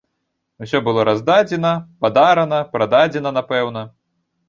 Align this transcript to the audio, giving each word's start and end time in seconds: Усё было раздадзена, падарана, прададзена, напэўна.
Усё 0.65 0.81
было 0.87 1.03
раздадзена, 1.09 1.75
падарана, 2.07 2.65
прададзена, 2.75 3.39
напэўна. 3.41 3.89